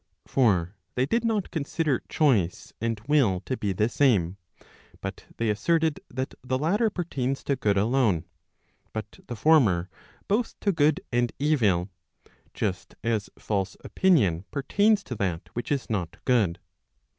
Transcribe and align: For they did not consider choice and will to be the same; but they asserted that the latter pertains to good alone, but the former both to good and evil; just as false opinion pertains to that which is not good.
For 0.25 0.73
they 0.95 1.05
did 1.05 1.23
not 1.23 1.51
consider 1.51 2.01
choice 2.09 2.73
and 2.81 2.99
will 3.07 3.39
to 3.41 3.55
be 3.55 3.71
the 3.71 3.87
same; 3.87 4.37
but 4.99 5.25
they 5.37 5.47
asserted 5.47 5.99
that 6.09 6.33
the 6.43 6.57
latter 6.57 6.89
pertains 6.89 7.43
to 7.43 7.55
good 7.55 7.77
alone, 7.77 8.25
but 8.93 9.19
the 9.27 9.35
former 9.35 9.91
both 10.27 10.59
to 10.61 10.71
good 10.71 11.01
and 11.11 11.31
evil; 11.37 11.91
just 12.55 12.95
as 13.03 13.29
false 13.37 13.77
opinion 13.83 14.45
pertains 14.49 15.03
to 15.03 15.13
that 15.17 15.49
which 15.53 15.71
is 15.71 15.87
not 15.87 16.17
good. 16.25 16.57